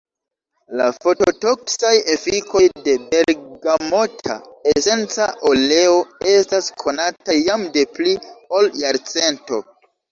La 0.77 0.85
fototoksaj 1.03 1.91
efikoj 2.13 2.63
de 2.89 2.97
bergamota 3.13 4.39
esenca 4.75 5.31
oleo 5.53 5.95
estas 6.35 6.75
konataj 6.87 7.41
jam 7.47 7.71
de 7.79 7.87
pli 7.99 8.21
ol 8.61 8.75
jarcento. 8.85 9.67